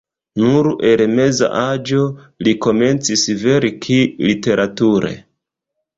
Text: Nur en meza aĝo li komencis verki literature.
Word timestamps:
Nur 0.43 0.69
en 0.91 1.13
meza 1.19 1.49
aĝo 1.59 2.01
li 2.47 2.55
komencis 2.67 3.27
verki 3.45 4.01
literature. 4.29 5.17